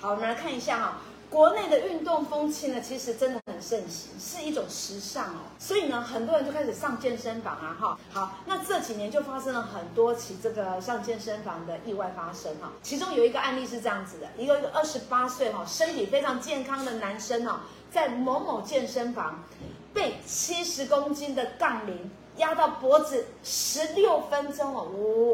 [0.00, 0.94] 好，我们来看一下哈、
[1.28, 5.40] 国内的运动风气呢，其实真的很盛行，是一种时尚哦。
[5.58, 7.98] 所以呢，很多人就开始上健身房啊，哈。
[8.10, 12.72] 好，那这几年就发生了很多起这个上健身房的意外发生哈。
[12.82, 17.60] 其中有一个案例是这样子的，一个一个二十八岁哈，身体非常健康的男生哦，
[17.90, 19.44] 在某某健身房
[19.92, 22.10] 被七十公斤的杠铃
[22.40, 24.82] 压到脖子十六分钟哦，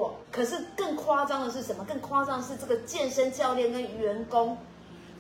[0.03, 0.11] 哇！
[0.31, 1.85] 可是更夸张的是什么？
[1.85, 4.59] 更夸张的是这个健身教练跟员工。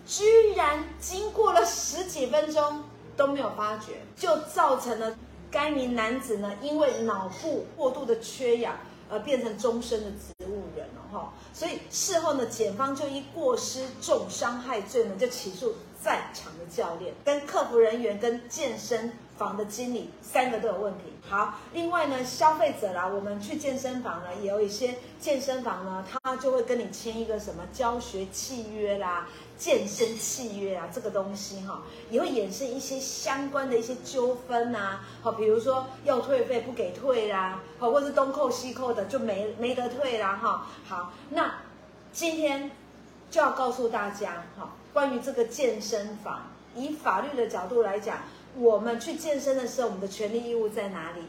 [0.04, 2.84] 居然经过了十几分钟
[3.16, 5.16] 都没有发觉，就造成了
[5.50, 8.76] 该名男子呢，因为脑部过度的缺氧
[9.10, 11.32] 而变成终身的植物人了哈。
[11.52, 21.12] 所以事后呢，检方就以过失重伤害罪呢，就起诉在场的教练、跟客服人员、跟健身房的经理三个都有问题。
[21.28, 29.26] 好，另外呢，消费者啦，我们去健身房呢，也有一些健身房呢，他就会跟你签一个什么教学契约啦、
[29.58, 35.00] 健身契约啊，这个东西哈，也会衍生一些相关的一些纠纷呐。
[35.20, 40.66] 好，比如说要退费不给退啦，好，或是东扣西扣的就没没得退啦哈。
[40.86, 41.52] 好，那
[42.12, 42.70] 今天
[43.32, 46.42] 就要告诉大家哈，关于这个健身房，
[46.76, 48.20] 以法律的角度来讲。
[48.58, 51.22] 我们去健身的时候，我们的权利义务在哪里？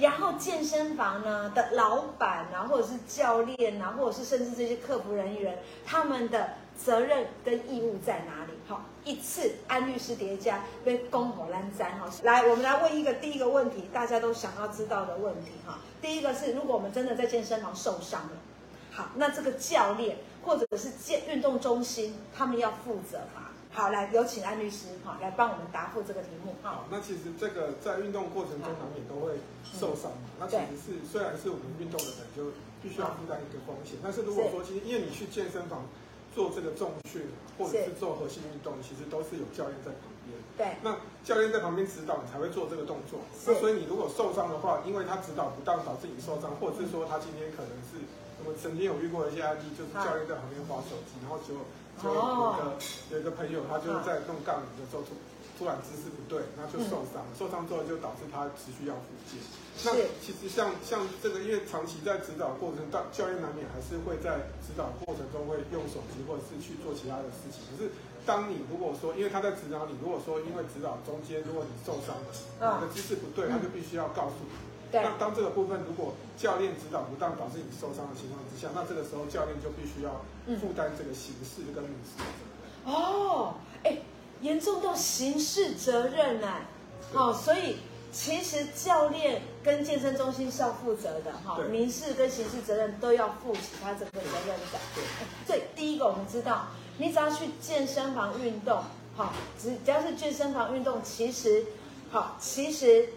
[0.00, 8.52] 然后健身房呢的老板啊，或者是教练啊，或者是甚至这些客服人员，他们的责任跟义务在哪里？
[8.66, 12.10] 好，一次安律师叠加被公火烂簪哈。
[12.24, 15.78] 来，我们来问一个第一个问题，大家都想要知道的问题哈。
[16.02, 18.32] 第一个是，如果我们真的在健身房受伤了，
[18.90, 23.43] 好，那这个教练或者是健运动中心，他们要负责吗？
[23.74, 26.54] 好，来有请安律师哈，来帮我们答复这个题目。
[26.62, 29.34] 好，那其实这个在运动过程中难免都会
[29.66, 30.30] 受伤嘛。
[30.38, 35.82] 那其实是虽然是我们运动的人就必须要负担一个风险，但是如果说其实因为你去健身房
[36.30, 37.26] 做这个重训
[37.58, 40.38] 或者是做核心运动，其实都是有教练在旁边。
[40.54, 40.78] 对。
[40.78, 40.94] 那
[41.26, 43.18] 教练在旁边指导，你才会做这个动作。
[43.42, 47.98] 那所以你如果受伤的话，因为他指导不当导致你受伤，或者是说他今天可能是
[48.38, 51.58] 我们曾经有遇过一些案例，就是教练在旁边滑手机，然后就。
[52.02, 52.76] 就有一个
[53.10, 55.14] 有一个朋友，他就在弄杠铃的时候突
[55.58, 57.30] 突然姿势不对，那就受伤了。
[57.38, 59.38] 受伤之后就导致他持续要复健。
[59.86, 67.62] 那其实像像这个，因为长期在指导过程，当教练难免还是会在指导过程中会用手机或者是去做其他的事情。
[67.70, 67.90] 可是
[68.26, 72.28] 当你如果说，因为他在指导你，如果说因为指导中间如果你受伤了，
[72.58, 74.73] 你的姿势不对，他就必须要告诉你。
[75.02, 80.24] 那当这个部分如果教练指导不当导致你受伤的情况之下，那这个时候教练就必须要
[80.60, 82.94] 负担这个刑事跟民事责任。
[82.94, 83.98] 哦，哎，
[84.40, 86.48] 严重到刑事责任呢？
[87.12, 87.76] 哦，所以
[88.12, 94.78] 其实教练跟健身中心是要负责的哈，民事跟刑事责任都要负起他这个责任的。
[94.94, 95.04] 对，
[95.46, 96.66] 所以第一个我们知道，
[96.98, 98.82] 你只要去健身房运动，
[99.16, 101.64] 好，只只要是健身房运动，其实
[102.10, 103.08] 好，其实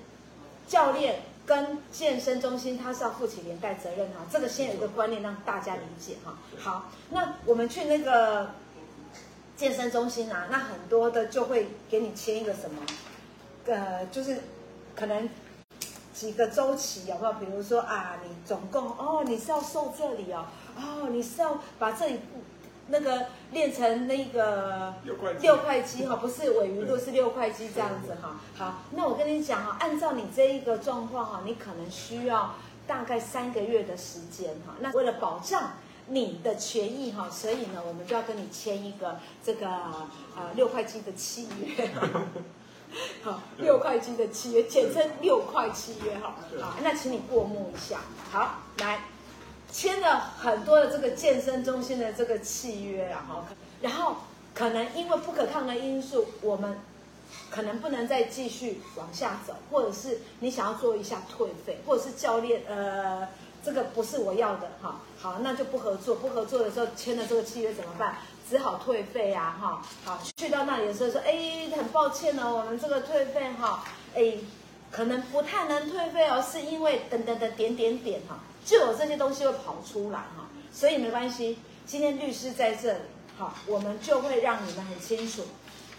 [0.67, 1.21] 教练。
[1.47, 6.37] 跟健身中心，他是要负起连带责任哈，这个先有一个观念让大家理解哈。
[6.59, 8.51] 好，那我们去那个
[9.55, 12.83] 健身中心啊，那很多的就会给你签一个什么，
[13.65, 14.39] 呃，就是
[14.93, 15.29] 可能
[16.13, 17.33] 几个周期有没有？
[17.35, 22.19] 比如说啊，你总共哦，你是要瘦这里哦，哦，你是要把这里。
[22.89, 24.93] 那个练成那个
[25.41, 28.39] 六块肌哈，不是尾鱼肚，是六块肌这样子哈。
[28.57, 32.55] 好，那我跟你讲哈，按照你这一个状况哈，你可能需要
[32.87, 34.75] 大概三个月的时间哈。
[34.79, 35.73] 那为了保障
[36.07, 39.67] 你的权益哈，所以呢，我们就要跟你签一个这个
[40.35, 41.89] 呃六块肌的契约。
[43.21, 46.35] 好，六块肌的契约，简称六块契约哈。
[46.61, 47.99] 好，那请你过目一下。
[48.31, 48.99] 好，来。
[49.77, 53.45] 签了很多的这个健身中心的这个契约啊，哈，
[53.79, 54.15] 然后
[54.55, 56.79] 可能因为不可抗的因素，我们
[57.51, 63.27] 可能不能再继续往下走，或者是你想要做一下退费，或者是教练，呃，
[63.63, 66.15] 这个不是我要的，哈，好，那就不合作。
[66.15, 68.15] 不合作的时候签了这个契约怎么办？
[68.49, 73.83] 只好退费啊，哈，好，去到那里的时候说，哎，很抱歉哦，我们这个退费哈，
[74.15, 74.39] 哎，
[74.89, 78.39] 可能不太能退费哦，是因为等等等点点点哈。
[78.65, 81.59] 就有这些东西会跑出来哈，所以没关系。
[81.85, 82.99] 今天律师在这里，
[83.37, 85.43] 好，我们就会让你们很清楚，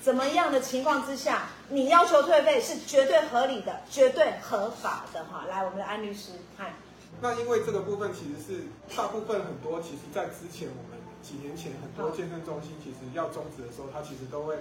[0.03, 5.47] 怎么样的情况之下，你要求退费是绝对合理的、绝对合法的哈。
[5.49, 6.75] 来，我们的安律师，嗨。
[7.21, 8.65] 那因为这个部分其实是
[8.95, 14.57] 大部分很多，其实在之前我们几年前很多健身中心其实要终止的时候，他其实都会。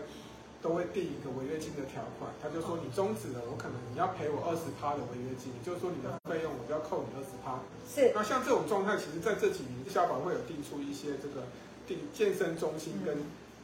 [0.61, 7.61] 都会定一个违约金的条款，他就说你终止了，我可能你要赔我二十趴的违约金，也就是说你的费用我就要扣你二十趴。
[7.85, 8.11] 是。
[8.13, 11.45] 那像这种状态，其实在这几年消保会有定出一些这个
[11.85, 13.15] 定健身中心跟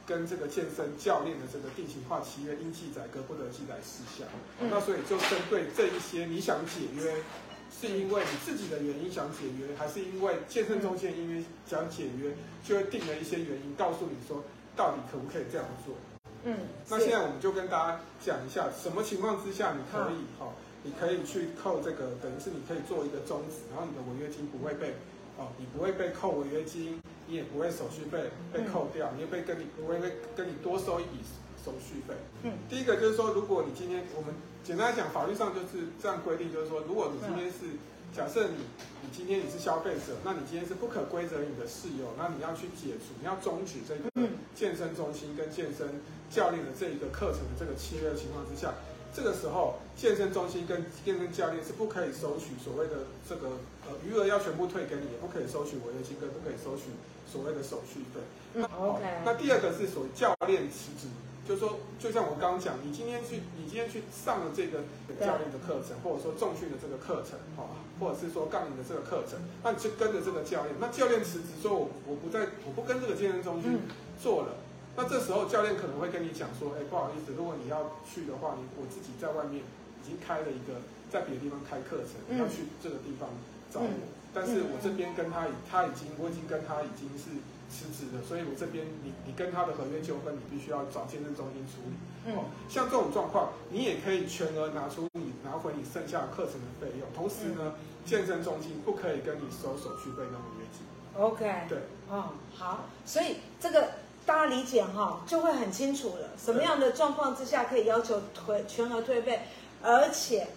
[0.06, 4.28] 跟这个健身教练的这个定型化契约应记载各不得记载事项。
[4.69, 7.24] 那所以就针对这一些，你想解约，
[7.72, 14.44] 是因为你自己的原因想解约，还是因为健身中心因为想解约，就会定了一些原因，告诉你说
[14.75, 15.95] 到底可不可以这样做。
[16.44, 16.57] 嗯，
[16.90, 20.54] 那现在我们就跟大家讲一下，什么情况之下你可以哈、哦，
[20.84, 24.95] 你可以去扣这个，等于是你可以做一个终止，然后你的违约金不会被。
[25.36, 31.25] 哦，你不会被扣违约金，你也不会手续费被扣掉，你也被跟你不会被跟你多收一笔
[31.66, 32.13] 手续费。
[32.44, 34.31] 嗯，第一个就是说，如果你今天我们
[34.63, 37.66] 简单来讲，法律上就是这样规定，就是说，如果你今天是
[38.15, 38.57] 假设你
[39.01, 46.00] 你今天你是消费者，那你今天是不可规则你的室友，那你要去解除，你要终止这个健身中心跟健身
[46.30, 48.71] 教练的这一个课程的这个契约的情况之下。
[49.15, 53.50] 这个时候，健身中心跟健身教练是不可以收取所谓的这个
[53.86, 56.89] 呃余额要全部退给你，也不可以收取违约金，更不可以收取
[57.31, 58.21] 所谓的手续费。
[58.56, 59.04] 嗯，OK。
[59.24, 61.06] 那第二个是所谓教练辞职，
[61.48, 64.80] 就是说，就像我刚刚讲，你今天去，你今天去上了这个
[65.19, 67.68] 教练的课程，或者说重训的这个课程，哈，
[68.00, 73.81] 或者是说杠铃的这个课程，那你就跟着这个教练，那教练辞职说，我我不在，我不跟这个健身中心
[74.22, 74.56] 做了。
[74.95, 80.80] 那这时候教练可能会跟你讲说，哎，不好意思，如果你要去的话，你我自己在外面已经开了一个，
[81.12, 83.28] 在别的地方开课程，你要去这个地方
[83.74, 87.42] 找我，嗯、但是我这边跟他已，他已经我已经跟他已经是
[87.74, 91.96] 辞职了，所以我这边你你跟他的合约纠纷，你必须要找健身中心处理。
[92.31, 97.74] 哦，像这种状况，你也可以全额拿出你拿回你剩下课程的费用，同时呢，
[98.06, 100.86] 健身中心不可以跟你收手续费跟违约金。
[101.18, 101.80] OK，对，
[102.10, 103.90] 哦，好，所以这个。
[104.26, 106.30] 大家理解哈，就会很清楚了。
[106.38, 109.42] 什么样的状况之下可以要求退全额退费，
[109.81, 110.48] 而且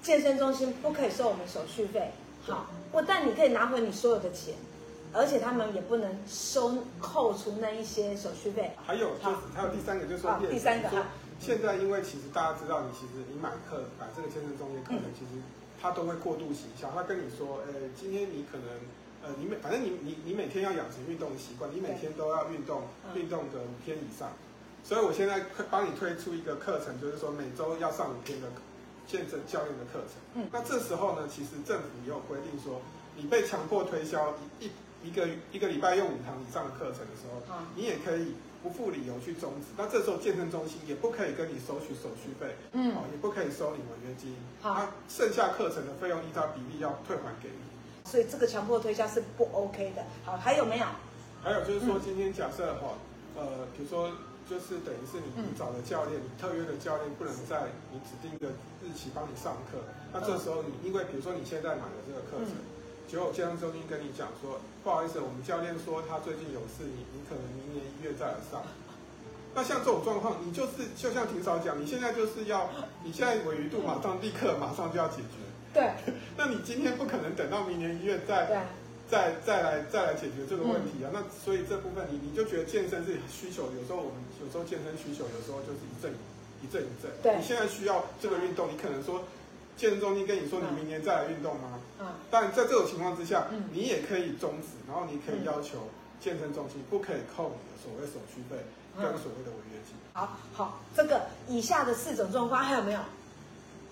[0.00, 2.12] 健身中心不可以收我们手续费。
[2.46, 4.54] 好，不但你可以拿回你所有的钱，
[5.12, 8.72] 而且他们也不能收扣除那一些手续费。
[8.86, 11.06] 还有就是，还有第三个就是说，第三个哈，
[11.40, 15.40] 现在因为其实大家知道，你其实你买课买这个健身中心课程，其实
[15.80, 18.66] 他都会过度行销，他跟你说，呃，今天你可能。
[19.26, 22.82] 呃，你每反正你你你每天要养成运动的习惯，你每天都要运动，
[23.14, 24.28] 运动个五天以上。
[24.84, 28.48] 所以我现在帮你推出一个课程，就是说每周要上五天的
[29.06, 30.20] 健身教练的课程。
[30.34, 32.80] 嗯，那这时候呢，其实政府也有规定说，
[33.16, 34.70] 你被强迫推销一
[35.02, 39.66] 一个一个礼拜用五堂以上的课程的时候，你也可以不负理由去终止。
[39.76, 44.34] 那这时候健身中心也不可以跟你收取手续费，嗯，也不可以收你违约金。
[44.62, 48.10] 好，那剩下课程的费用依照比例要退还给你。
[48.10, 50.02] 所以这个强迫推销是不 OK 的。
[50.24, 50.86] 好，还有没有？
[51.42, 52.94] 还有就是说，今天假设哈，
[53.36, 54.10] 呃，比如说，
[54.48, 58.52] 就是等于是你你找的教练，你特约的教练不能在你指定的
[58.84, 59.80] 日期帮你上课。
[60.12, 62.52] 那这时候你因为比如说你现在买了这个课程，
[63.08, 68.62] 结果健身中心跟你讲说，不好意思，我们教练说他最近有事，你你可能明年一月再来上。
[69.54, 72.68] 那像这种状况，你就是就像霆嫂讲，你现在就是要，
[73.04, 75.38] 你现在鮪鱼度马上立刻马上就要解决。
[75.72, 75.90] 对，
[76.36, 78.58] 那你今天不可能等到明年一月再对
[79.10, 81.10] 再再来再来解决这个问题啊。
[81.12, 84.14] 嗯、那所以这部分你你就觉得健身是需求，有时候我们
[84.44, 86.12] 有时候健身需求，有时候就是一阵
[86.62, 87.10] 一阵一阵。
[87.22, 89.24] 对，你现在需要这个运动，你可能说
[89.76, 91.80] 健身中心跟你说你明年再来运动吗？
[92.00, 92.06] 嗯。
[92.30, 95.88] 但在这种情况之下，嗯、你也可以终止，然后你可以要求
[96.20, 98.56] 健身中心不可以扣你的所谓手续费
[98.96, 99.94] 跟所谓的违约金。
[100.12, 103.00] 好好，这个以下的四种状况还有没有？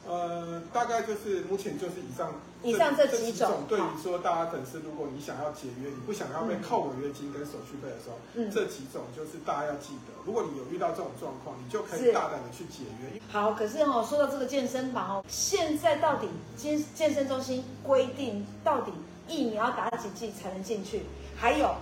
[0.05, 3.65] 呃，大概就是目前就是以上以上这几种。
[3.69, 10.13] 对于说大家粉丝，如果你想要解约，你不想要被扣违约金跟手续费的时候，嗯，这几种就是大家要记得。
[10.25, 13.21] 如果你有遇到这种状况，你就可以大胆的去解约。
[13.31, 18.93] 好，可是哦，说到这个健身房哦，现在到底健健身中心规定到底
[19.27, 21.03] 疫苗要打几剂才能进去？
[21.37, 21.75] 还有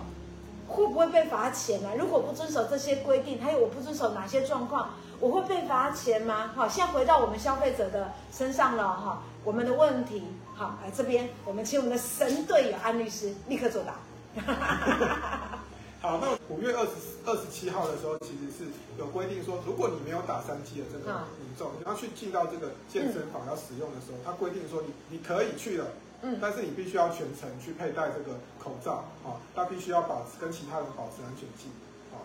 [0.67, 1.89] 会不会被罚钱呢？
[1.97, 4.89] 如果不遵守这些规定，还有我不遵守哪些状况？
[5.19, 6.51] 我会被罚钱吗？
[6.55, 9.21] 好，现在回到我们消费者的身上了哈。
[9.43, 10.23] 我们的问题，
[10.53, 13.95] 好，来这边，我们请我们的神队友安律师立刻作答。
[16.01, 16.91] 好，那五月二十
[17.25, 25.87] 二十七号的时候，其实是有规定说，如果你没有打三剂的这个民众，你要去进到这个健身房要使用的时候，他规定说你你可以去了，
[26.21, 31.73] 嗯，但是你必须要全程去佩戴这个口罩啊，那必须要保持跟其他人保持安全距离。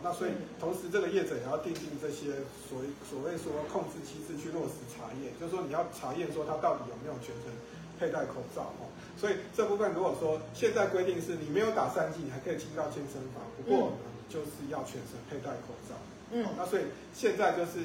[0.02, 0.30] 那所以，
[0.60, 7.48] 同时这个业者也要订定这些所所谓说控制机制去落实查验，就是说你要查验说他到底有没有全程
[7.98, 8.88] 佩戴口罩哦。
[9.16, 13.96] 所以这部分如果说现在规定是你没有打三剂，你还可以进到健身房，不过呢
[14.28, 15.96] 就是要全程佩戴口罩。
[16.32, 16.84] 嗯，那所以
[17.14, 17.80] 现在就是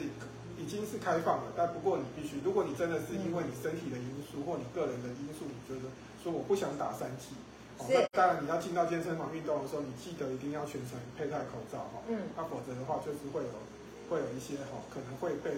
[0.57, 5.87] 已经是开放了，但不过你必须，如果你真的是因为你身体的因素或你个人的因素，你觉得
[6.23, 7.37] 说我不想打三剂。
[7.89, 12.03] 那当然你要进到健身房运动的时候，你记得一定要全程佩戴口罩哈。
[12.09, 12.29] 嗯。
[12.35, 13.49] 那否则的话，就是会有
[14.09, 15.57] 会有一些哈，可能会被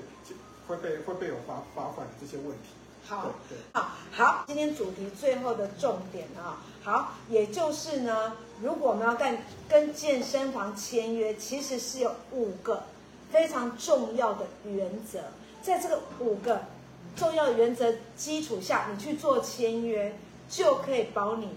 [0.68, 2.80] 会被会被有罚罚款的这些问题。
[3.06, 3.32] 好，
[3.74, 8.32] 好，好，今天主题最后的重点啊，好，也就是呢，
[8.62, 12.86] 如果我们要干跟健身房签约，其实是有五个
[13.30, 15.20] 非常重要的原则，
[15.62, 16.62] 在这个五个
[17.14, 20.18] 重要的原则基础下，你去做签约，
[20.50, 21.50] 就可以保你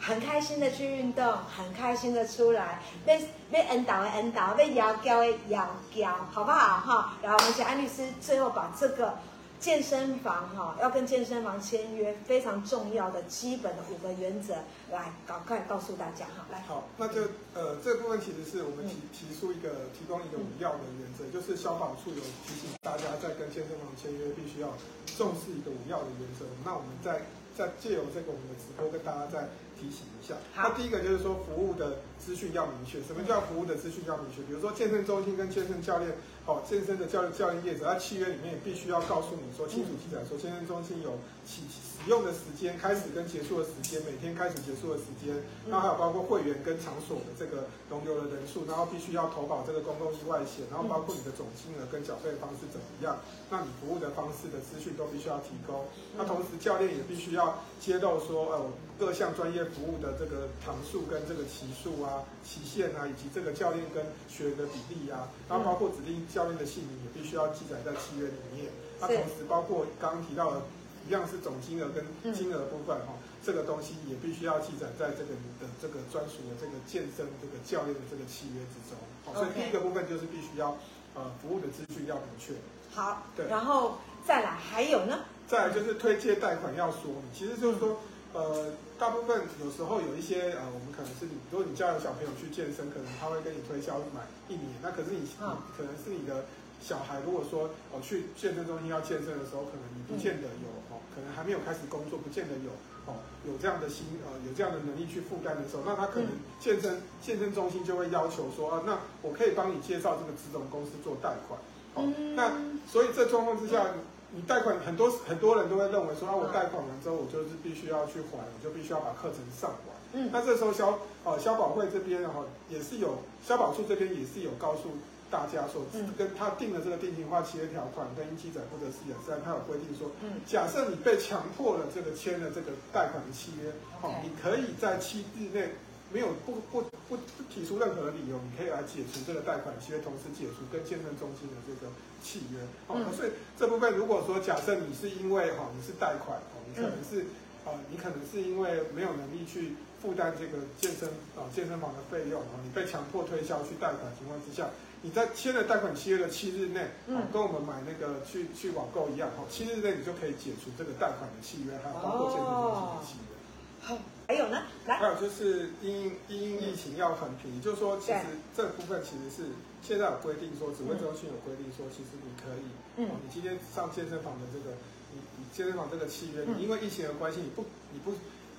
[0.00, 5.64] 很开心的去运动，很开心的出来，被被引导的引导，被摇教的摇
[5.94, 7.16] 教，好不好哈？
[7.22, 9.14] 然后我们请安律师最后把这个。
[9.60, 14.54] 健身房哈，要跟健身房签约，非常重要的基本的五个原则，
[14.92, 16.60] 来赶快告诉大家哈，来。
[16.62, 17.22] 好，那就
[17.54, 24.68] 呃这部分其实是我们提提出一个提供一个五要的原则，嗯、就是消防处有提醒大家在跟健身房签约必须要
[25.16, 26.46] 重视一个五要的原则。
[26.64, 27.22] 那我们再
[27.56, 30.36] 再借由这个我们的直播跟大家再提醒一下。
[30.54, 34.42] 好，那第一个就是说服务的资讯要明确，什么叫服务的资讯要明确？
[34.42, 36.14] 比如说健身中心跟健身教练。
[36.48, 41.12] 哦，健身的教育教练业者，他契约里面必须要告诉你说清楚记载说，健身中心有
[41.48, 45.34] 起使用的时间、开始跟结束的时间，每天开始结束的时间，
[45.68, 53.16] 然后还有包括会员跟场所的这个容留的人数，然后必须要投保这个公共意外险，然后包括你的总金额跟缴费方式怎么样，
[53.50, 55.88] 那你服务的方式的资讯都必须要提供。
[56.16, 66.18] 那同时教练也必须要揭露说，呃，各项专业服务的这个堂数跟这个期数啊、期限啊，以及这个教练跟学员的比例啊，然后包括指定。
[66.28, 68.70] 教练的姓名也必须要记载在契约里面。
[69.00, 70.60] 那同时包括刚刚提到的，
[71.06, 73.14] 一样是总金额跟金额部分哈，
[73.44, 78.98] 这个东西也必须要记载在这个你的这个专属的这个健身这个教练的这个契约之中。
[79.24, 80.76] 好，所以第一个部分就是必须要
[81.14, 82.52] 呃服务的资讯要明确。
[82.92, 85.20] 好，对，然后再来还有呢？
[85.46, 88.00] 再来就是推介贷款要说明，其实就是说
[88.34, 96.44] 呃大部分有时候有一些呃我们可能是你，如果你家有小朋友去健身，可能他会跟你推销买一年，那可是你、嗯、可能是你的。
[96.80, 102.70] 小孩如果说哦去健身中心要健身的时候，可能你不见得有哦，可能还没有开始工作，不见得有
[103.06, 106.28] 哦有这样的心呃有这样的能力去负担的时候，那他可能
[106.60, 111.58] 健身健身中心就会要求说啊，那我可以帮你介绍这个资融公司做贷款，
[111.94, 112.52] 哦，那
[112.86, 113.84] 所以这状况之下，
[114.30, 124.96] 你贷款很多很多人都会认为说啊，我贷款完之后我就是必须要去还，我就必须要把课程上完，嗯，那这时候消呃消保会这边哈也是有消保处这边也是有告诉。
[125.30, 125.84] 大家说，
[126.16, 130.10] 跟他定的这个定型化契约条款跟记载或者是也是他有规定说，
[130.46, 135.76] 假设你被强迫了这个签了这个贷款的契约，好，你可以在七日内
[136.10, 141.92] 没有不不不不提出任何的理由，你可以来解除这个贷款契约，同时解除跟健身中心的这个
[142.24, 142.64] 契约。
[142.86, 147.28] 好，所以这部分如果说假设你是因为哈你是贷款，哦，你可能是
[147.68, 154.70] 啊你可能是因为没有能力去负担这个健身啊健身房的费用，你被强迫推销去贷款情况之下。
[155.02, 163.38] 你在签了贷款契约的七日内，嗯，跟我们买那个去去网购一样，哈，七日内你就可以解除这个贷款的契约，还有包括健身中心的契约。
[163.80, 164.62] 好，还有呢？
[164.86, 168.26] 来，还有就是因因疫情要很便宜，就是说其实
[168.56, 169.50] 这部分其实是
[169.82, 174.74] 现在有规定说，指挥中心有规定说，其实你可以，嗯，你今天上健身房的这个，
[175.14, 178.12] 你你健身房这个契约，你因为疫情的关系，你不你不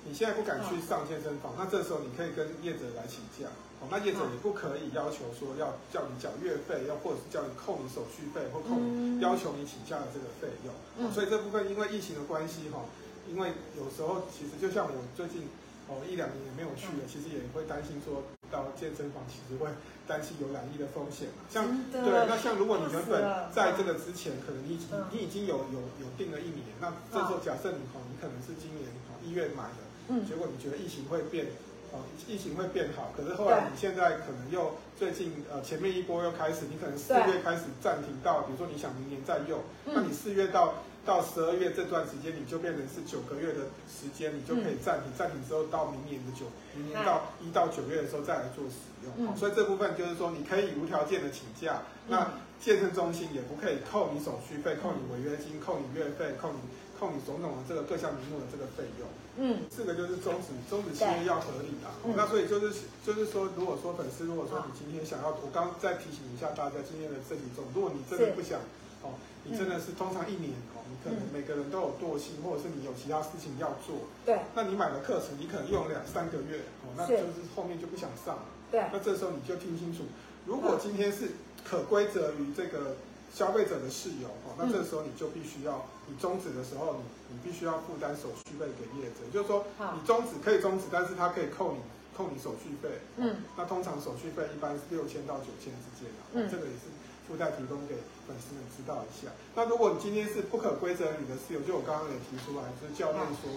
[0.04, 3.50] 你现在不敢去上健身房，那这时候你可以跟业者来请假。
[3.80, 10.74] 哦，那业者也不可以要求说要叫你缴月费，要或者是叫你扣你手续费，或扣你要求你请假的这个费用。
[11.00, 12.84] 嗯，所以这部分因为疫情的关系哈，
[13.28, 15.48] 因为有时候其实就像我最近
[15.88, 18.20] 哦一两年也没有去了，其实也会担心说
[18.52, 19.72] 到健身房其实会
[20.04, 21.48] 担心有染疫的风险嘛。
[21.48, 23.16] 像对，那像如果你原本
[23.48, 24.76] 在这个之前，可能你
[25.08, 31.46] 你已经有有有定了一年，那这时候假设你哦，你可能是今年哦一月买的，嗯，结果你觉得疫情会变。
[31.92, 31.98] 哦，
[32.28, 49.36] 疫情会变好，可是后来你现在可能又最近呃前面一波又开始，你可能四月开始暂停到，比如说你想明年再用，那你四月到到十二月这段时间，你就变成是九个月的时间，你就可以暂停，暂停之后到明年的九，明年到一到九月的时候再来做使用。
[49.36, 56.60] 所以这部分就是说你可以无条件的请假，那健身中心也不可以扣你手续费、扣你违约金、扣你月费、扣你。
[57.00, 59.08] 扣你种种的这个各项名目的这个费用，
[59.40, 61.96] 嗯，四个就是终止终止契约要合理啊。
[62.14, 68.60] 那所以就是就是说，如果说粉丝，如果说你今天想要，我刚再提醒一下大家今天的这几种，如果你真的不想，
[69.00, 69.16] 哦，
[69.48, 80.04] 你真的是通常一年哦，你可能每个人都有惰性，或者是你有其他事情要做，对，那你买了课程，你可能用两三个月，哦，那就是后面就不想上了，对，那这时候你就听清楚，
[80.44, 81.32] 如果今天是
[81.64, 82.96] 可归责于这个。
[83.32, 91.80] 消费者的事由哦，那这时候你就必须要，你终止的时候，你你必须要负担手续费给业者，就是说你终止可以终止，但是他可以扣你
[92.16, 93.00] 扣你手续费。
[93.16, 96.90] 嗯，那通常手续费一般是六千到九千之间的，嗯，这个也是
[97.28, 97.94] 附带提供给
[98.26, 99.30] 粉丝们知道一下。
[99.54, 103.50] 那如果你今天是不可归责你的事由，就我刚刚也提出来，就是教练说，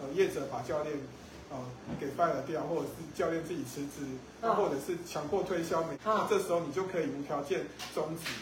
[0.00, 0.98] 呃，业者把教练。
[1.50, 1.58] 呃，
[2.00, 4.02] 给 fire 掉，或者是教练自己辞职，
[4.40, 8.32] 那、哦、或者是强迫推销，那、哦、这时候你就可以无条件终止。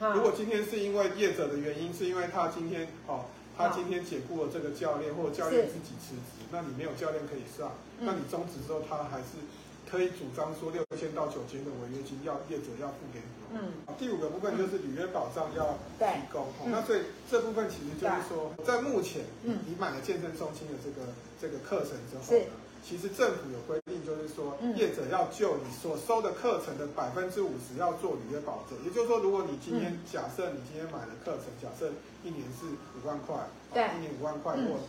[0.00, 3.26] 哦、如果今天是因为业者的原因，是因为他今天哦，
[3.56, 9.38] 他今天解雇了这个教练，或者教练自己辞职，那你没有教练可以上，那你终止之后，他还是。
[9.90, 13.58] 可以主张说六千到九千的违约金要业者要付给你。
[13.58, 16.46] 嗯，第五个部分就是履约保障要提供。
[16.64, 21.10] 嗯、那所以这部分其实就是说，在目前，你买了健身中心的这个
[21.42, 22.44] 这个课程之后呢，
[22.86, 28.78] 其实政府有规定，就是说业者要就你所收的课程的百分之五十要做履约保证。
[28.84, 31.92] 也就是说，如果你今天假设你今天买了课程，假设
[32.24, 32.66] 一年是
[32.98, 33.36] 五万块，
[33.72, 34.80] 对，一年五万块，如果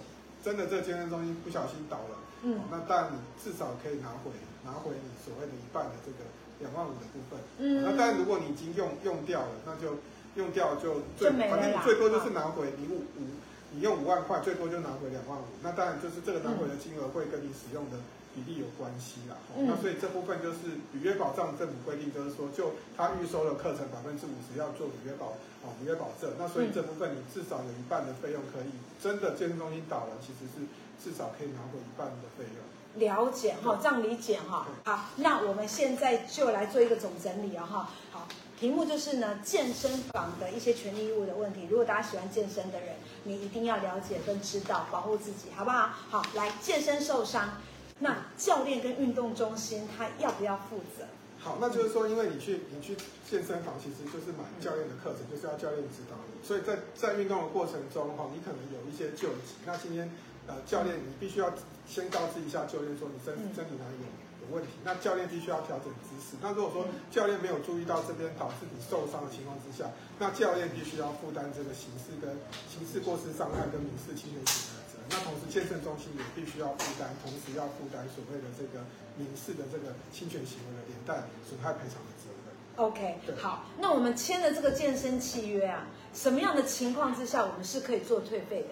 [0.43, 4.31] 真的这健身中心不小心倒了，嗯，那当然你至少可以拿回。
[4.63, 6.21] 拿回你所谓的一半的这个
[6.59, 9.97] 两万五的部分，嗯，那当然如果你已经用用掉了，那就
[10.35, 13.25] 用掉就最反正你最多就是拿回你五五，
[13.71, 17.97] 你用五万块最多就拿回两万五，那当然就是这个拿回的金额会跟你使用的
[18.33, 19.35] 比例有关系啦。
[19.55, 28.71] 嗯，那所以这部分就是履约保障政府规定，就是说就他预收的课程百分之五十要做履约保啊履约保证，那所以这部分你至少有一半的费用可以
[29.01, 30.65] 真的健身中心倒了，其实是
[31.03, 32.63] 至少可以拿回一半的费用。
[32.95, 34.67] 了解哈，这样理解哈。
[34.83, 37.89] 好，那我们现在就来做一个总整理啊哈。
[38.11, 38.27] 好，
[38.59, 41.67] 题目就是呢，健身房的一些权利义务的问题。
[41.69, 45.89] 如果大家喜欢健身的人，你一定要了解跟知道，保护自己，好不好？
[46.09, 47.53] 好，来健身受伤，
[48.01, 51.05] 那教练跟运动中心他要不要负责？
[51.39, 52.97] 好，那就是说，因为你去你去
[53.29, 56.45] 健身房，其实就是买教练的课程，就是要教练指导你。
[56.45, 59.55] 所以在在运动的过程中哈，你可能有一些救急。
[59.65, 60.11] 那今天。
[60.47, 61.53] 呃，教练，你必须要
[61.87, 64.09] 先告知一下教练说你身身体哪里有
[64.49, 66.35] 有问题，那教练必须要调整姿势。
[66.41, 69.85] 那如果说教练没有注意到这边导致你受伤的情况之下，
[70.17, 72.35] 那教练必须要负担这个刑事跟
[72.67, 74.80] 刑事过失伤害跟民事侵权责任。
[75.11, 78.79] 那同时健身中心也必须要负担，同时要负担所谓的这个
[79.17, 82.41] 民事的这个侵权行为的连带损害赔偿的责任。
[82.77, 88.69] OK，好，那我们签了这个健身契约啊，什么样的情况之下我们是可以做退费的？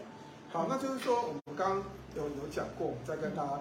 [0.52, 1.84] 好，那就是说，我们刚刚
[2.16, 3.60] 有有讲过，我们再跟大家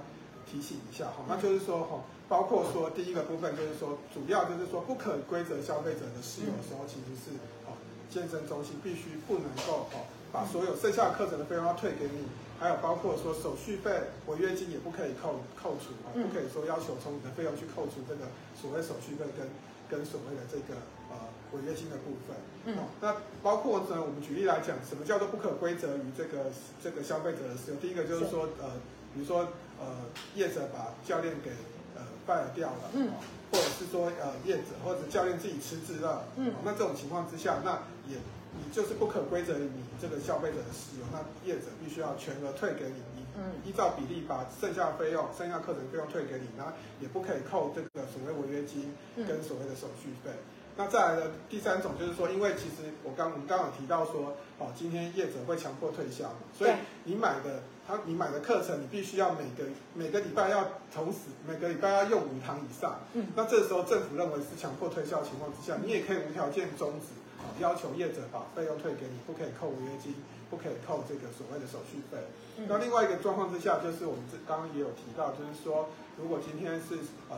[0.50, 1.24] 提醒一下哈。
[1.28, 7.36] 那就是说哈，包括说第一个部分就是说，主要就是说不可归责消费者的使用的时候，其实是
[7.66, 7.74] 哦，
[8.08, 12.26] 健身中心必须不能够哦，把所有剩下的课程的费用要退给你，
[12.58, 13.90] 还有包括说手续费、
[14.26, 19.48] 违约金也不可以扣扣除啊，不可以说要求从你的费用去扣除这个所谓手续费跟
[19.88, 21.16] 跟所谓的这个呃。
[21.50, 22.36] 违约金的部分，
[22.66, 26.52] 嗯，那包括呢，我们举例来讲，什么叫做不可归责于这个
[26.84, 27.80] 这个消费者的使用？
[27.80, 28.72] 第一个就是说，呃，
[29.14, 29.48] 比如说，
[29.80, 29.86] 呃，
[30.34, 31.52] 业者把教练给
[31.96, 33.12] 呃 fire 掉了，嗯，
[33.50, 38.18] 或者是说，呃，业者或者教练自己辞职了，嗯，那这种情况之下，那也
[38.58, 50.30] 你就是不可归责于你这个消费者的使用，那业者必须要全额退给你，你嗯，依照比例把剩下的费用、剩下课程费用退给你，那也不可以扣这个所谓违约金跟所谓的手续费。
[50.76, 56.70] 那再来的第三种就是说，因为其实我刚我们刚刚有提到说，哦，今天业者会强迫推销嘛，所以
[57.02, 63.00] 你买的他你买的课程，你必须要每个每个礼拜要同时每个礼拜要用五堂以上。
[63.14, 67.17] 嗯，那这时候政府认为是强迫推销情况之下，你也可以无条件终止，啊，
[67.60, 70.14] 要求业者把费用退给你，不可以扣违约金，
[70.50, 72.18] 不可以扣这个所谓的手续费。
[72.58, 77.36] 嗯，那另外一个状况之下，就是我们这刚刚也有提到，就是说如果今天是呃。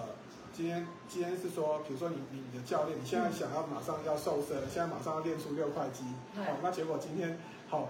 [0.52, 6.02] 今天今天是说，比如说你你你的教练，你现在想要马上要瘦身，现在马上要练出六块肌，
[6.36, 7.88] 好，那结果今天好，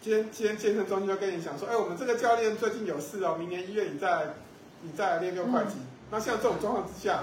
[0.00, 4.34] 今天今天健身中心就跟你讲说，哎，我们这个教练最近有事哦，明年一月你再
[4.80, 5.74] 你再来练六块肌。
[5.76, 7.22] 嗯、那像这种状况之下，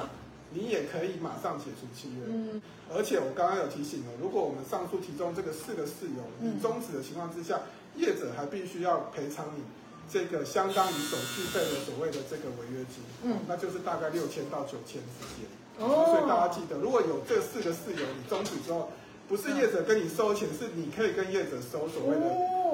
[0.52, 2.26] 你也可以马上解除契约。
[2.28, 2.62] 嗯，
[2.94, 7.62] 而且我刚刚有提醒了，如果我们上述提中这个四个事由，你终止的情况之下，
[7.96, 9.64] 业者还必须要赔偿你。
[10.10, 15.44] 这个相当于手续费的所谓的这个违约金，嗯，那就是大概六千到九千之间。
[15.80, 18.90] 哦，所以大家记得，如果有这四个事由，你终止之后，
[19.28, 22.24] 不是业者跟你收钱，是你可以跟业者收所谓的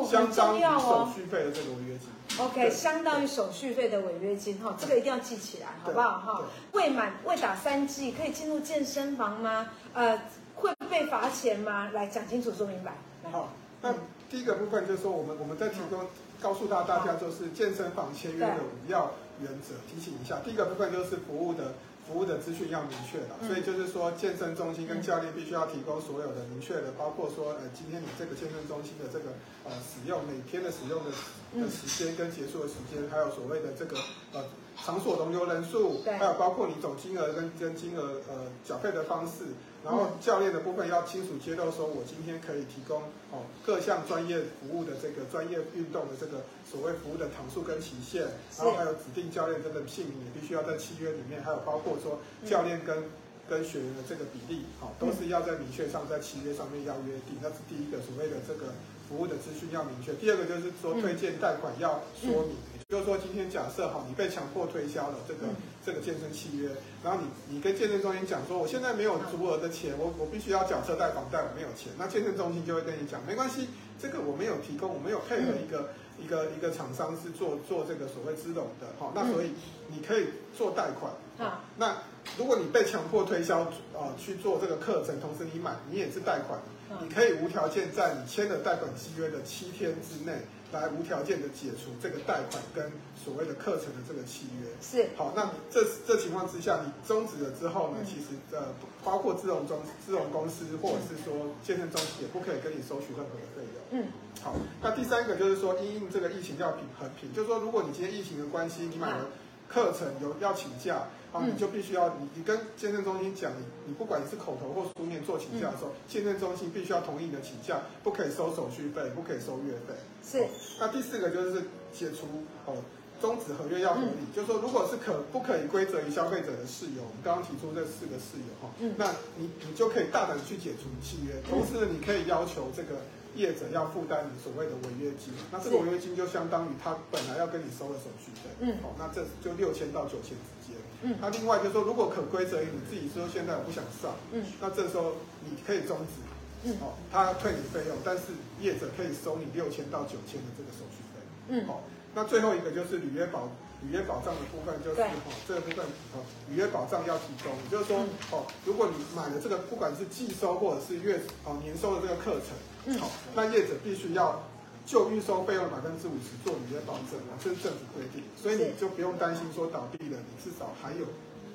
[0.06, 2.10] 相当于手续费的这个违约金。
[2.38, 6.42] OK，相当于手续费的违约金哈，这个一定要记起来，好不好哈？
[6.72, 9.70] 未满未打三剂可以进入健身房吗？
[9.94, 10.20] 呃，
[10.56, 11.90] 会被罚钱吗？
[11.94, 12.94] 来讲清楚说明白。
[13.32, 13.50] 好，
[13.82, 13.94] 那
[14.30, 16.00] 第一个部分就是说，我们我们在提供。
[16.42, 20.40] 告诉大大家，就是健身房签约的五要原则，提醒一下。
[20.44, 21.74] 第一个部分就是服务的
[22.08, 29.32] 服务的资讯要明确的，所以就是说健身中心跟教练必须要提供所有的明确的，包括说呃今天你这个健身中心的这个
[29.64, 31.12] 呃使用每天的使用的
[31.60, 33.98] 的时间跟结束的时间，还有所谓的这个
[34.34, 34.44] 呃
[34.84, 39.46] 场所容留人数，还有包括你总金额跟跟金额呃缴费的方式。
[39.84, 48.24] 然后教练的部分要清楚揭露，说我今天可以提供哦各项专业服务的这个专业运动的这个所谓服务的场数跟期限，
[48.58, 53.04] 然后还有指定教练这个姓名也必须要在契约里面，还有包括说教练跟
[53.50, 58.72] 跟学员的这个比例，好都是要在明确上在契约上面要约定，那是第一个所谓的这个
[59.14, 60.12] 服务的资讯要明确。
[60.16, 62.58] 第二个就是说推荐贷款要说明。
[62.90, 66.70] 就是说，今天假设哈，你被强迫推销了这个、嗯、这个健身契约，
[67.04, 79.54] 然后你你跟健身中心讲说，我现在没有足额的钱，我我必须要缴车贷房贷，我没有钱，那健身中心就会跟你讲，没关系，这个我没有提供，我没有配合一个、嗯、一个一个厂商是做做这个所谓资融的哈，那所以
[79.88, 81.12] 你可以做贷款。
[81.40, 81.98] 好，那
[82.38, 83.62] 如果你被强迫推销
[83.94, 86.60] 啊去做这个课程，同时你买你也是贷款，
[87.02, 90.38] 你可以无条件在你签的贷款契约的七天之内。
[90.74, 92.92] 来无条件的解除这个贷款跟
[93.24, 94.68] 所谓的课程的这个契约。
[94.82, 95.08] 是。
[95.16, 104.02] 好，那这这情况之下，你终止了之后呢，嗯、其实呃包括资融中资融公司或者是说健身中心也不可以跟你收取任何的费用。
[104.02, 104.08] 嗯，
[104.42, 109.28] 好，那第三个就是说因应这个疫情要平衡平，就是说如果你今天疫情的关系，你买了
[109.74, 111.08] 课程有要请假。
[111.34, 119.96] 啊，你就必须要你你跟健身中心讲，你你不管是口头或书面做请假的时候，嗯、健身中心必须要同意你的请假，不可以收手续费，不可以收月费。
[120.24, 120.48] 是。
[120.80, 122.28] 那第四个就是解除
[122.68, 122.78] 哦，
[123.20, 133.02] 终止合约要合理，嗯、就是说如果是可不可以归责于消费者的事由，我们刚刚提出这四个事由哈，嗯，那你你就可以大胆去解除契约，同时，你可以要求这个。
[133.36, 148.24] 业者要负担你所谓的违约金，那这个违约金就相当于他本来要跟你收的手续费，嗯，好，那这就六千到九千之间，嗯，那另外就是说，如果可规则于你自己说现在我不想上，嗯，那这时候你可以终止，嗯，好，他退你费用，但是
[148.62, 151.20] 业者可以收你六千到九千的这个手续费，
[151.50, 151.84] 嗯，好，
[152.16, 153.50] 那最后一个就是履约保。
[153.84, 155.12] 履约保障的部分就是哈，
[155.46, 158.00] 这个部分哦，履约保障要提供，就是说
[158.32, 162.56] 哦，如果你买了这个，不管是季收或者是月哦年收的这个课程，
[163.00, 164.44] 好，那业者必须要
[164.86, 171.06] 就预收费用百分之五十做履约保证啊，这是政府规定，所以你就不用担心说倒闭了，你至少还有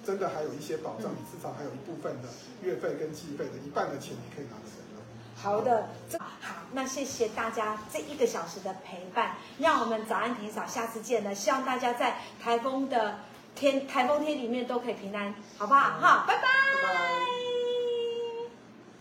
[0.04, 2.28] 真的还有一些保障，你至少还有一部分的
[2.62, 4.78] 月费跟季费的一半的钱你可以拿得到。
[5.40, 13.18] 好的，这好，那谢谢大家这一个小时的陪伴，让我们早安霆嫂下次见了，希望大家在台风的
[13.54, 15.98] 天台风天里面都可以平安，好不好？
[16.00, 16.42] 好，拜拜。
[16.42, 17.38] 拜拜。